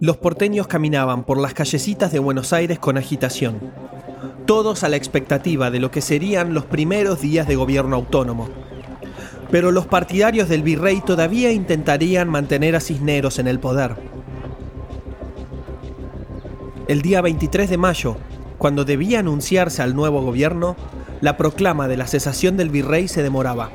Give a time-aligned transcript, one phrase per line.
[0.00, 3.58] Los porteños caminaban por las callecitas de Buenos Aires con agitación,
[4.44, 8.48] todos a la expectativa de lo que serían los primeros días de gobierno autónomo.
[9.50, 13.96] Pero los partidarios del virrey todavía intentarían mantener a Cisneros en el poder.
[16.88, 18.16] El día 23 de mayo,
[18.58, 20.76] cuando debía anunciarse al nuevo gobierno,
[21.22, 23.70] la proclama de la cesación del virrey se demoraba.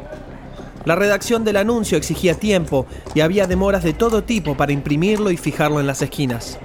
[0.84, 5.38] La redacción del anuncio exigía tiempo y había demoras de todo tipo para imprimirlo y
[5.38, 6.58] fijarlo en las esquinas.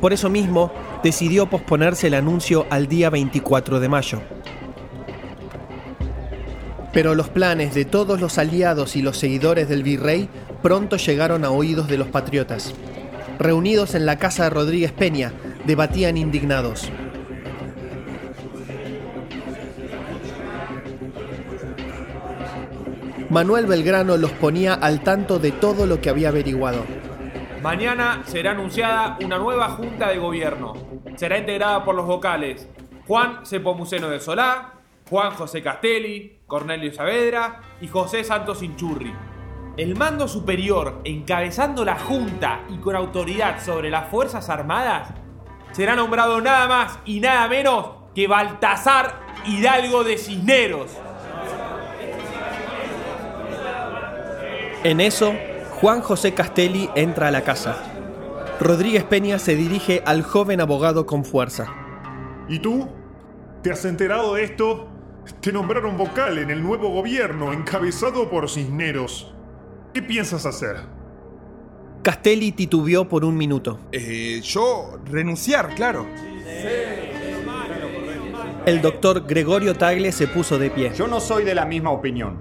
[0.00, 0.70] Por eso mismo,
[1.02, 4.20] decidió posponerse el anuncio al día 24 de mayo.
[6.92, 10.28] Pero los planes de todos los aliados y los seguidores del virrey
[10.62, 12.74] pronto llegaron a oídos de los patriotas.
[13.38, 15.32] Reunidos en la casa de Rodríguez Peña,
[15.64, 16.90] debatían indignados.
[23.30, 26.84] Manuel Belgrano los ponía al tanto de todo lo que había averiguado.
[27.62, 30.72] Mañana será anunciada una nueva junta de gobierno.
[31.14, 32.68] Será integrada por los vocales
[33.06, 34.72] Juan Sepomuceno de Solá,
[35.08, 39.14] Juan José Castelli, Cornelio Saavedra y José Santos Inchurri.
[39.76, 45.14] El mando superior, encabezando la junta y con autoridad sobre las Fuerzas Armadas,
[45.70, 50.96] será nombrado nada más y nada menos que Baltasar Hidalgo de Cisneros.
[54.82, 55.34] En eso,
[55.80, 57.76] Juan José Castelli entra a la casa.
[58.60, 61.66] Rodríguez Peña se dirige al joven abogado con fuerza.
[62.48, 62.88] ¿Y tú?
[63.62, 64.88] ¿Te has enterado de esto?
[65.42, 69.34] Te nombraron vocal en el nuevo gobierno encabezado por Cisneros.
[69.92, 70.76] ¿Qué piensas hacer?
[72.02, 73.78] Castelli titubeó por un minuto.
[73.92, 76.06] Eh, yo renunciar, claro.
[78.64, 80.92] El doctor Gregorio Tagle se puso de pie.
[80.94, 82.38] Yo no soy de la misma opinión.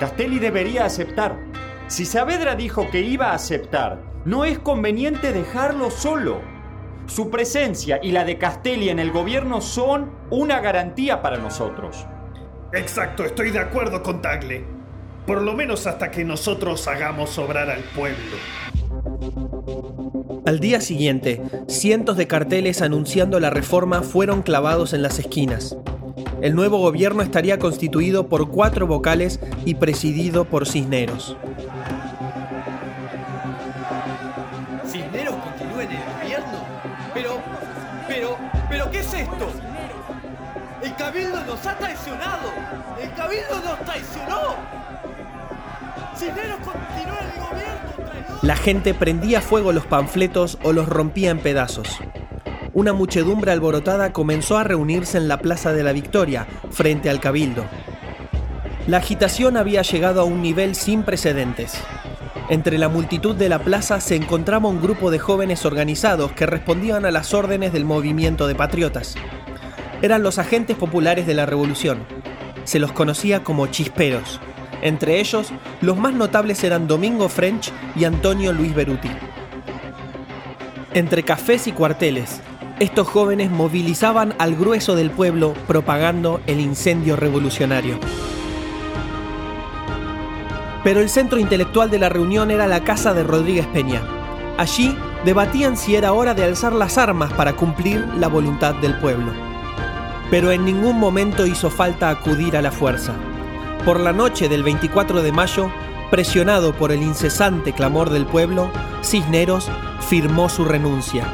[0.00, 1.47] Castelli debería aceptar.
[1.88, 6.42] Si Saavedra dijo que iba a aceptar, no es conveniente dejarlo solo.
[7.06, 12.04] Su presencia y la de Castelli en el gobierno son una garantía para nosotros.
[12.74, 14.66] Exacto, estoy de acuerdo con Tagle.
[15.26, 18.36] Por lo menos hasta que nosotros hagamos obrar al pueblo.
[20.44, 25.74] Al día siguiente, cientos de carteles anunciando la reforma fueron clavados en las esquinas.
[26.42, 31.36] El nuevo gobierno estaría constituido por cuatro vocales y presidido por Cisneros.
[31.40, 31.57] ¿Cisneros
[41.08, 42.52] Cabildo nos ha traicionado.
[43.00, 44.40] El Cabildo nos traicionó.
[46.14, 48.10] Cisneros continúa el gobierno.
[48.10, 48.38] traidor.
[48.42, 51.98] La gente prendía fuego los panfletos o los rompía en pedazos.
[52.74, 57.64] Una muchedumbre alborotada comenzó a reunirse en la Plaza de la Victoria, frente al Cabildo.
[58.86, 61.80] La agitación había llegado a un nivel sin precedentes.
[62.50, 67.06] Entre la multitud de la plaza se encontraba un grupo de jóvenes organizados que respondían
[67.06, 69.14] a las órdenes del movimiento de patriotas.
[70.00, 71.98] Eran los agentes populares de la revolución.
[72.64, 74.40] Se los conocía como chisperos.
[74.80, 79.10] Entre ellos, los más notables eran Domingo French y Antonio Luis Beruti.
[80.94, 82.40] Entre cafés y cuarteles,
[82.78, 87.98] estos jóvenes movilizaban al grueso del pueblo propagando el incendio revolucionario.
[90.84, 94.00] Pero el centro intelectual de la reunión era la casa de Rodríguez Peña.
[94.58, 99.32] Allí debatían si era hora de alzar las armas para cumplir la voluntad del pueblo.
[100.30, 103.14] Pero en ningún momento hizo falta acudir a la fuerza.
[103.84, 105.70] Por la noche del 24 de mayo,
[106.10, 108.70] presionado por el incesante clamor del pueblo,
[109.02, 111.26] Cisneros firmó su renuncia.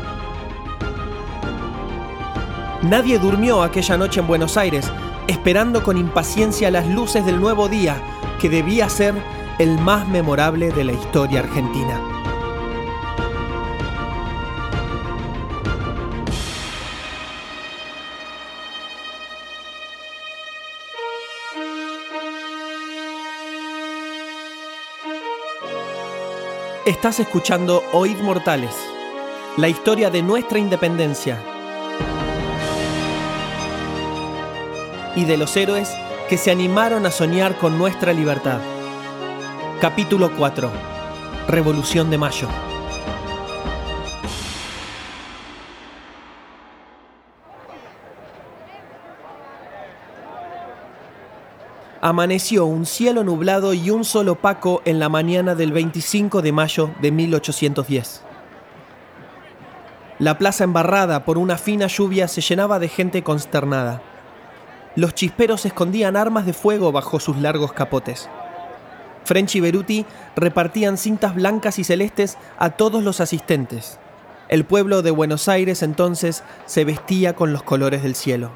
[2.82, 4.90] Nadie durmió aquella noche en Buenos Aires,
[5.26, 7.96] esperando con impaciencia las luces del nuevo día,
[8.40, 9.14] que debía ser
[9.58, 12.13] el más memorable de la historia argentina.
[26.86, 28.76] Estás escuchando Oíd Mortales,
[29.56, 31.42] la historia de nuestra independencia
[35.16, 35.90] y de los héroes
[36.28, 38.60] que se animaron a soñar con nuestra libertad.
[39.80, 40.70] Capítulo 4.
[41.48, 42.48] Revolución de Mayo.
[52.06, 56.90] Amaneció un cielo nublado y un sol opaco en la mañana del 25 de mayo
[57.00, 58.20] de 1810.
[60.18, 64.02] La plaza embarrada por una fina lluvia se llenaba de gente consternada.
[64.96, 68.28] Los chisperos escondían armas de fuego bajo sus largos capotes.
[69.24, 70.04] French y Beruti
[70.36, 73.98] repartían cintas blancas y celestes a todos los asistentes.
[74.50, 78.50] El pueblo de Buenos Aires entonces se vestía con los colores del cielo.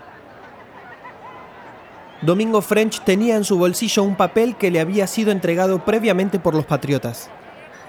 [2.20, 6.52] Domingo French tenía en su bolsillo un papel que le había sido entregado previamente por
[6.52, 7.30] los patriotas.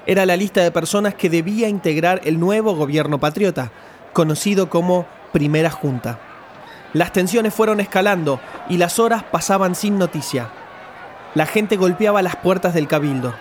[0.05, 3.71] Era la lista de personas que debía integrar el nuevo gobierno patriota,
[4.13, 6.19] conocido como Primera Junta.
[6.93, 8.39] Las tensiones fueron escalando
[8.69, 10.49] y las horas pasaban sin noticia.
[11.33, 13.33] La gente golpeaba las puertas del cabildo.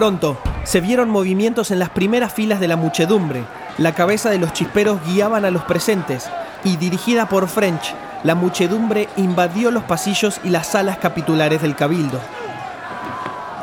[0.00, 3.44] Pronto se vieron movimientos en las primeras filas de la muchedumbre.
[3.76, 6.30] La cabeza de los chisperos guiaban a los presentes
[6.64, 7.94] y dirigida por French,
[8.24, 12.18] la muchedumbre invadió los pasillos y las salas capitulares del cabildo.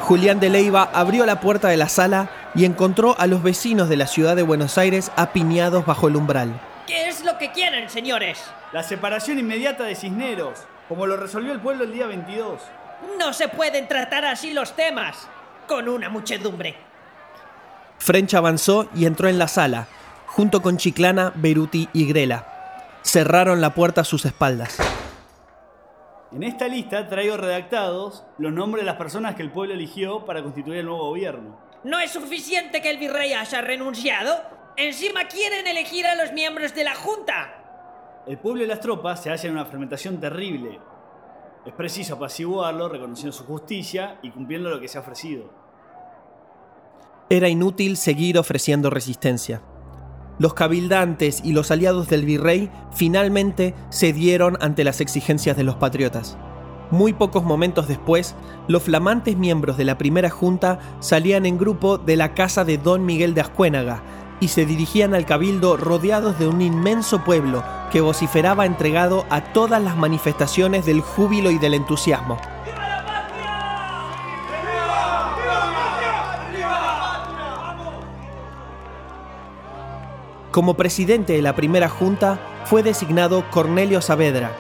[0.02, 3.98] Julián de Leiva abrió la puerta de la sala y encontró a los vecinos de
[3.98, 6.54] la ciudad de Buenos Aires apiñados bajo el umbral.
[6.86, 8.44] ¿Qué es lo que quieren, señores?
[8.74, 12.62] La separación inmediata de Cisneros, como lo resolvió el pueblo el día 22.
[13.18, 15.28] No se pueden tratar así los temas,
[15.68, 16.76] con una muchedumbre.
[18.00, 19.88] French avanzó y entró en la sala,
[20.28, 22.46] junto con Chiclana, Beruti y Grela.
[23.04, 24.78] Cerraron la puerta a sus espaldas.
[26.32, 30.44] En esta lista traigo redactados los nombres de las personas que el pueblo eligió para
[30.44, 31.58] constituir el nuevo gobierno.
[31.84, 34.36] ¿No es suficiente que el virrey haya renunciado?
[34.76, 37.54] Encima quieren elegir a los miembros de la Junta.
[38.28, 40.80] El pueblo y las tropas se hallan en una fermentación terrible.
[41.68, 45.50] Es preciso apaciguarlo, reconociendo su justicia y cumpliendo lo que se ha ofrecido.
[47.30, 49.62] Era inútil seguir ofreciendo resistencia.
[50.40, 56.38] Los cabildantes y los aliados del virrey finalmente cedieron ante las exigencias de los patriotas.
[56.90, 58.34] Muy pocos momentos después,
[58.70, 63.06] los flamantes miembros de la primera junta salían en grupo de la casa de don
[63.06, 64.02] Miguel de Ascuénaga
[64.40, 69.82] y se dirigían al cabildo rodeados de un inmenso pueblo que vociferaba entregado a todas
[69.82, 72.38] las manifestaciones del júbilo y del entusiasmo.
[80.52, 84.52] Como presidente de la primera junta fue designado Cornelio Saavedra.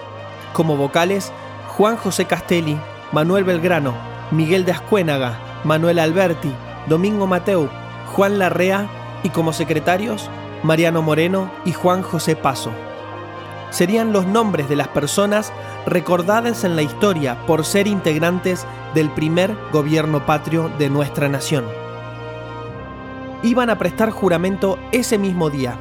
[0.54, 1.32] Como vocales,
[1.70, 2.78] Juan José Castelli,
[3.12, 3.96] Manuel Belgrano,
[4.32, 6.54] Miguel de Ascuénaga, Manuel Alberti,
[6.88, 7.68] Domingo Mateu,
[8.14, 8.88] Juan Larrea
[9.28, 10.30] y como secretarios,
[10.64, 12.72] Mariano Moreno y Juan José Paso.
[13.72, 15.52] Serían los nombres de las personas
[15.86, 18.66] recordadas en la historia por ser integrantes
[18.96, 21.66] del primer gobierno patrio de nuestra nación.
[23.44, 25.78] Iban a prestar juramento ese mismo día,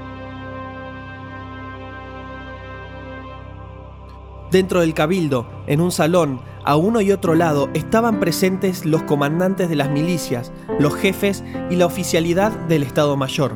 [4.51, 9.69] Dentro del cabildo, en un salón, a uno y otro lado, estaban presentes los comandantes
[9.69, 13.53] de las milicias, los jefes y la oficialidad del Estado Mayor.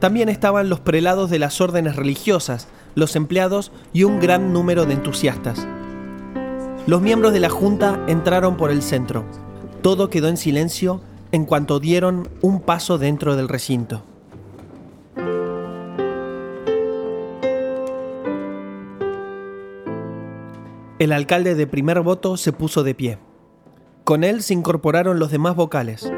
[0.00, 2.66] También estaban los prelados de las órdenes religiosas,
[2.96, 5.66] los empleados y un gran número de entusiastas.
[6.88, 9.24] Los miembros de la Junta entraron por el centro.
[9.82, 11.00] Todo quedó en silencio
[11.30, 14.02] en cuanto dieron un paso dentro del recinto.
[21.02, 23.18] El alcalde de primer voto se puso de pie.
[24.04, 26.08] Con él se incorporaron los demás vocales.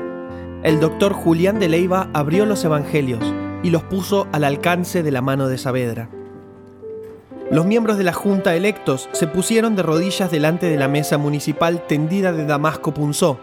[0.62, 3.24] El doctor Julián de Leiva abrió los evangelios
[3.62, 6.10] y los puso al alcance de la mano de Saavedra.
[7.50, 11.86] Los miembros de la junta electos se pusieron de rodillas delante de la mesa municipal
[11.86, 13.38] tendida de damasco punzó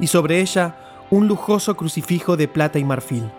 [0.00, 3.30] y sobre ella un lujoso crucifijo de plata y marfil.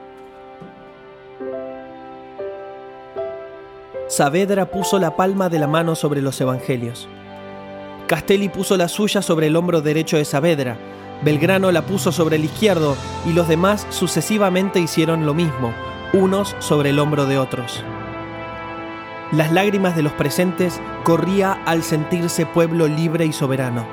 [4.07, 7.09] Saavedra puso la palma de la mano sobre los evangelios.
[8.09, 10.79] Castelli puso la suya sobre el hombro derecho de Saavedra,
[11.21, 12.97] Belgrano la puso sobre el izquierdo
[13.27, 15.75] y los demás sucesivamente hicieron lo mismo,
[16.11, 17.83] unos sobre el hombro de otros.
[19.31, 23.85] Las lágrimas de los presentes corría al sentirse pueblo libre y soberano.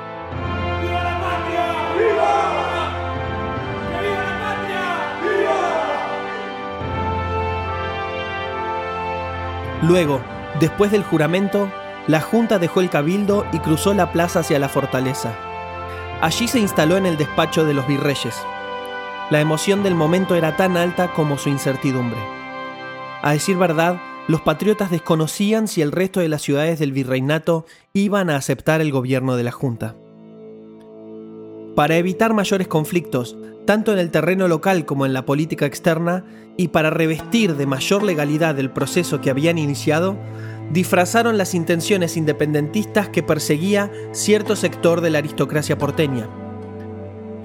[0.81, 1.67] ¡Viva la patria!
[1.95, 2.89] ¡Viva!
[3.91, 4.87] ¡Que viva la patria!
[9.83, 10.21] Luego,
[10.59, 11.69] después del juramento,
[12.07, 15.35] la Junta dejó el cabildo y cruzó la plaza hacia la fortaleza.
[16.21, 18.35] Allí se instaló en el despacho de los virreyes.
[19.29, 22.19] La emoción del momento era tan alta como su incertidumbre.
[23.21, 28.29] A decir verdad, los patriotas desconocían si el resto de las ciudades del virreinato iban
[28.29, 29.95] a aceptar el gobierno de la Junta.
[31.75, 36.25] Para evitar mayores conflictos, tanto en el terreno local como en la política externa,
[36.57, 40.17] y para revestir de mayor legalidad el proceso que habían iniciado,
[40.71, 46.27] disfrazaron las intenciones independentistas que perseguía cierto sector de la aristocracia porteña.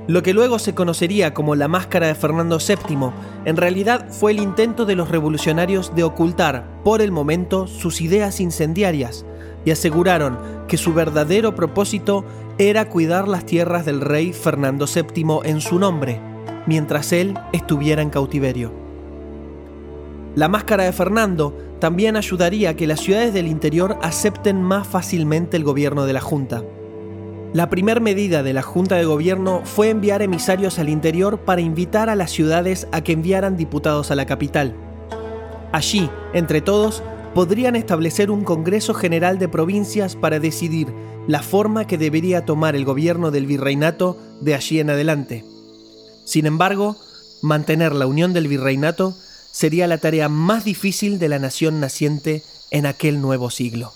[0.09, 3.11] Lo que luego se conocería como la máscara de Fernando VII,
[3.45, 8.41] en realidad fue el intento de los revolucionarios de ocultar, por el momento, sus ideas
[8.41, 9.25] incendiarias,
[9.65, 12.25] y aseguraron que su verdadero propósito
[12.59, 16.21] era cuidar las tierras del rey Fernando VII en su nombre,
[16.67, 18.73] mientras él estuviera en cautiverio.
[20.35, 25.57] La máscara de Fernando también ayudaría a que las ciudades del interior acepten más fácilmente
[25.57, 26.63] el gobierno de la Junta.
[27.55, 32.09] La primera medida de la Junta de Gobierno fue enviar emisarios al interior para invitar
[32.09, 34.77] a las ciudades a que enviaran diputados a la capital.
[35.73, 37.03] Allí, entre todos,
[37.35, 40.87] podrían establecer un Congreso General de Provincias para decidir
[41.27, 45.45] la forma que debería tomar el gobierno del virreinato de allí en adelante.
[46.27, 46.97] Sin embargo,
[47.43, 49.17] mantener la unión del virreinato
[49.53, 52.43] sería la tarea más difícil de la nación naciente
[52.73, 53.93] en aquel nuevo siglo.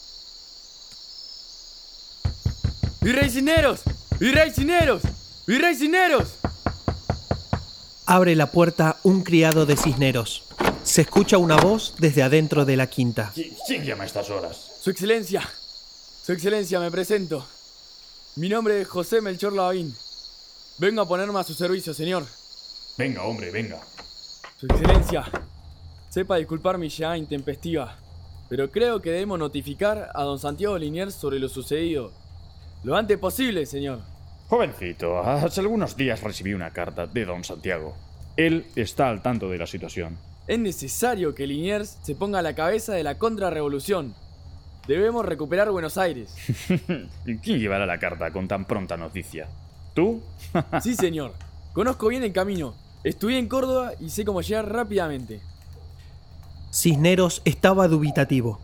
[3.01, 3.81] ¡Virrey Cineros!
[4.21, 5.03] ¡Virrey Cineros!
[5.47, 6.29] ¡Virrey Cineros!
[8.07, 10.45] Abre la puerta un criado de Cisneros.
[10.85, 13.33] Se escucha una voz desde adentro de la quinta.
[13.67, 14.57] ¿Quién llama a estas horas?
[14.81, 15.43] Su Excelencia.
[16.25, 17.47] Su Excelencia, me presento.
[18.37, 19.93] Mi nombre es José Melchor Lavín.
[20.79, 22.27] Vengo a ponerme a su servicio, señor.
[22.97, 23.81] Venga, hombre, venga.
[24.59, 25.25] Su Excelencia,
[26.17, 27.95] sepa disculpar mi llegada intempestiva,
[28.49, 32.11] pero creo que debemos notificar a don Santiago Liniers sobre lo sucedido.
[32.85, 33.99] Lo antes posible, señor.
[34.49, 37.95] Jovencito, hace algunos días recibí una carta de don Santiago.
[38.35, 40.17] Él está al tanto de la situación.
[40.47, 44.15] Es necesario que Liniers se ponga a la cabeza de la contrarrevolución.
[44.89, 46.35] Debemos recuperar Buenos Aires.
[47.43, 49.51] ¿Quién llevará la carta con tan pronta noticia?
[49.93, 50.23] ¿Tú?
[50.83, 51.35] sí, señor.
[51.75, 52.75] Conozco bien el camino.
[53.05, 55.43] Estudié en Córdoba y sé cómo llegar rápidamente.
[56.76, 58.61] Cisneros estaba dubitativo,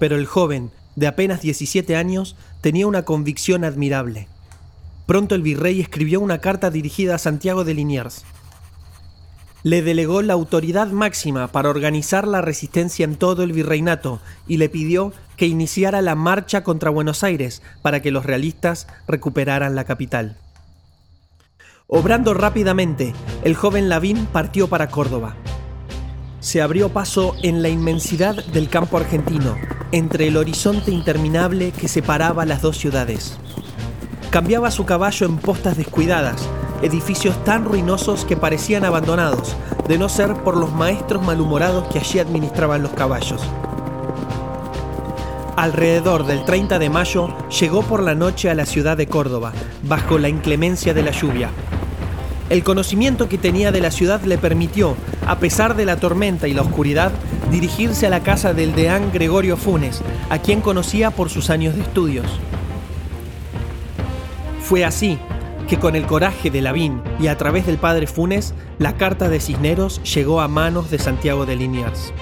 [0.00, 4.26] pero el joven, de apenas 17 años, tenía una convicción admirable.
[5.06, 8.24] Pronto el virrey escribió una carta dirigida a Santiago de Liniers.
[9.62, 14.68] Le delegó la autoridad máxima para organizar la resistencia en todo el virreinato y le
[14.68, 20.38] pidió que iniciara la marcha contra Buenos Aires para que los realistas recuperaran la capital.
[21.86, 25.36] Obrando rápidamente, el joven Lavín partió para Córdoba.
[26.44, 29.56] Se abrió paso en la inmensidad del campo argentino,
[29.92, 33.38] entre el horizonte interminable que separaba las dos ciudades.
[34.28, 36.46] Cambiaba su caballo en postas descuidadas,
[36.82, 39.56] edificios tan ruinosos que parecían abandonados,
[39.88, 43.40] de no ser por los maestros malhumorados que allí administraban los caballos.
[45.56, 50.18] Alrededor del 30 de mayo llegó por la noche a la ciudad de Córdoba, bajo
[50.18, 51.48] la inclemencia de la lluvia.
[52.50, 54.96] El conocimiento que tenía de la ciudad le permitió,
[55.26, 57.10] a pesar de la tormenta y la oscuridad,
[57.50, 61.82] dirigirse a la casa del deán Gregorio Funes, a quien conocía por sus años de
[61.82, 62.26] estudios.
[64.60, 65.18] Fue así
[65.68, 69.40] que con el coraje de Lavín y a través del padre Funes, la carta de
[69.40, 72.12] Cisneros llegó a manos de Santiago de Liniers.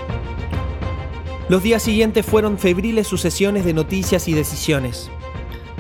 [1.49, 5.11] Los días siguientes fueron febriles sucesiones de noticias y decisiones.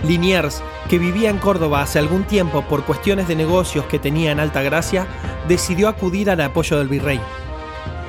[0.04, 4.40] Liniers, que vivía en Córdoba hace algún tiempo por cuestiones de negocios que tenía en
[4.40, 5.06] Altagracia,
[5.49, 7.21] decidió acudir al apoyo del virrey.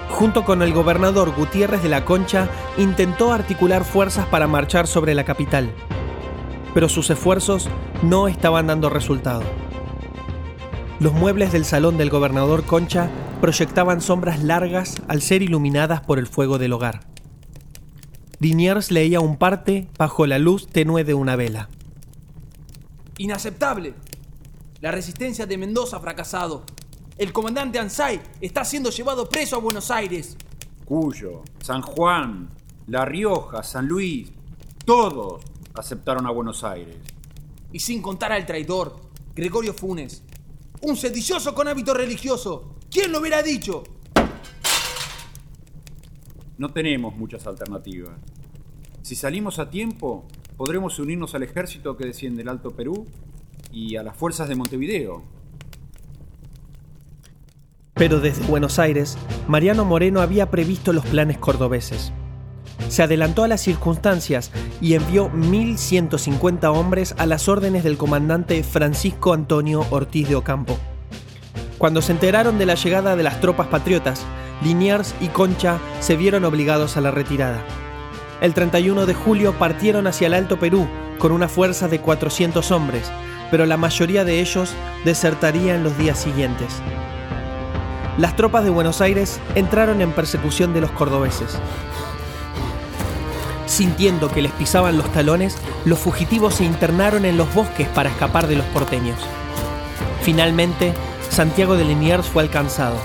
[0.10, 2.48] Junto con el gobernador Gutiérrez de la Concha,
[2.78, 5.72] intentó articular fuerzas para marchar sobre la capital.
[6.74, 7.70] Pero sus esfuerzos
[8.02, 9.44] no estaban dando resultado.
[11.00, 13.10] Los muebles del salón del gobernador Concha
[13.42, 17.02] proyectaban sombras largas al ser iluminadas por el fuego del hogar.
[18.40, 21.70] Liniers leía un parte bajo la luz tenue de una vela.
[23.18, 23.94] Inaceptable.
[24.82, 26.64] La resistencia de Mendoza ha fracasado.
[27.18, 30.36] El comandante Ansay está siendo llevado preso a Buenos Aires.
[30.84, 32.50] Cuyo, San Juan,
[32.88, 34.32] La Rioja, San Luis,
[34.86, 35.44] todos
[35.76, 36.98] aceptaron a Buenos Aires.
[37.72, 39.00] Y sin contar al traidor,
[39.36, 40.24] Gregorio Funes.
[40.82, 42.76] Un sedicioso con hábito religioso.
[42.90, 43.84] ¿Quién lo hubiera dicho?
[46.58, 48.14] No tenemos muchas alternativas.
[49.02, 50.26] Si salimos a tiempo,
[50.58, 53.08] podremos unirnos al ejército que desciende del Alto Perú
[53.72, 55.24] y a las fuerzas de Montevideo.
[57.94, 59.18] Pero desde Buenos Aires,
[59.48, 62.12] Mariano Moreno había previsto los planes cordobeses.
[62.90, 69.34] Se adelantó a las circunstancias y envió 1.150 hombres a las órdenes del comandante Francisco
[69.34, 70.78] Antonio Ortiz de Ocampo.
[71.78, 74.26] Cuando se enteraron de la llegada de las tropas patriotas,
[74.64, 77.64] Liniers y Concha se vieron obligados a la retirada.
[78.44, 80.86] El 31 de julio partieron hacia el Alto Perú
[81.18, 83.10] con una fuerza de 400 hombres,
[83.50, 84.74] pero la mayoría de ellos
[85.06, 86.68] desertarían los días siguientes.
[88.18, 91.58] Las tropas de Buenos Aires entraron en persecución de los cordobeses.
[93.66, 98.48] Sintiendo que les pisaban los talones, los fugitivos se internaron en los bosques para escapar
[98.48, 99.20] de los porteños.
[100.22, 100.94] Finalmente,
[101.30, 102.98] Santiago de Liniers fue alcanzado.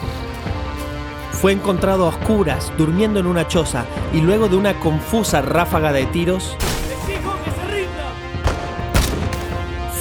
[1.41, 6.05] Fue encontrado a oscuras, durmiendo en una choza, y luego de una confusa ráfaga de
[6.07, 6.57] tiros,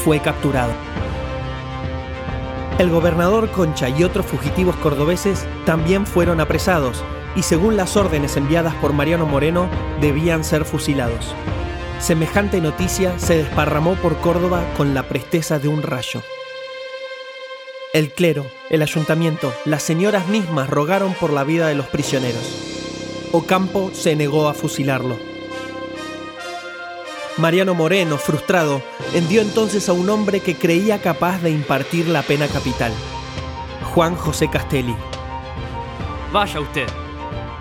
[0.04, 0.72] fue capturado.
[2.80, 7.04] El gobernador Concha y otros fugitivos cordobeses también fueron apresados
[7.36, 9.70] y según las órdenes enviadas por Mariano Moreno
[10.02, 11.36] debían ser fusilados.
[12.00, 16.22] Semejante noticia se desparramó por Córdoba con la presteza de un rayo.
[17.98, 22.44] El clero, el ayuntamiento, las señoras mismas rogaron por la vida de los prisioneros.
[23.32, 25.18] Ocampo se negó a fusilarlo.
[27.38, 28.84] Mariano Moreno, frustrado,
[29.16, 32.94] envió entonces a un hombre que creía capaz de impartir la pena capital,
[33.96, 34.96] Juan José Castelli.
[36.32, 36.86] Vaya usted.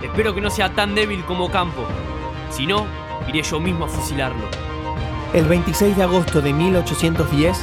[0.02, 1.87] Espero que no sea tan débil como Campo.
[2.50, 2.87] Si no,
[3.26, 4.50] iré yo mismo a fusilarlo.
[5.33, 7.57] El 26 de agosto de 1810,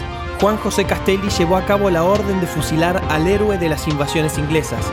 [0.43, 4.37] Juan José Castelli llevó a cabo la orden de fusilar al héroe de las invasiones
[4.37, 4.85] inglesas,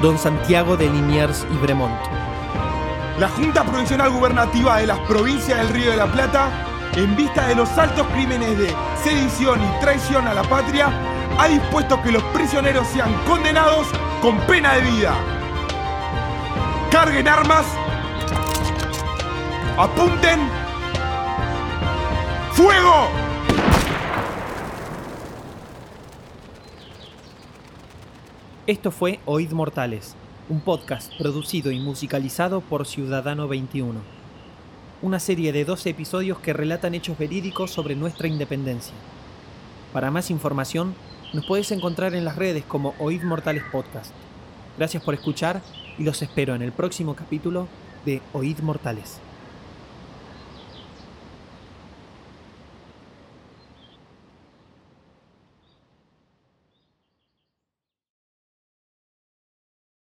[0.00, 2.00] don Santiago de Liniers y Bremont.
[3.18, 6.50] La Junta Provisional Gubernativa de las Provincias del Río de la Plata,
[6.94, 8.72] en vista de los altos crímenes de
[9.02, 10.88] sedición y traición a la patria,
[11.36, 13.88] ha dispuesto que los prisioneros sean condenados
[14.22, 15.14] con pena de vida.
[16.92, 17.66] Carguen armas,
[19.76, 20.38] apunten,
[22.52, 23.29] fuego.
[28.70, 30.14] Esto fue Oíd Mortales,
[30.48, 33.98] un podcast producido y musicalizado por Ciudadano 21.
[35.02, 38.94] Una serie de 12 episodios que relatan hechos verídicos sobre nuestra independencia.
[39.92, 40.94] Para más información,
[41.32, 44.12] nos podéis encontrar en las redes como Oíd Mortales Podcast.
[44.78, 45.62] Gracias por escuchar
[45.98, 47.66] y los espero en el próximo capítulo
[48.04, 49.20] de Oíd Mortales.